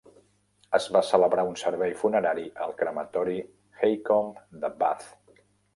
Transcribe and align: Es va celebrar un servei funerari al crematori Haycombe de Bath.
Es 0.77 0.87
va 0.95 1.01
celebrar 1.09 1.43
un 1.51 1.59
servei 1.63 1.93
funerari 2.01 2.47
al 2.67 2.75
crematori 2.83 3.39
Haycombe 3.85 4.65
de 4.65 4.75
Bath. 4.83 5.11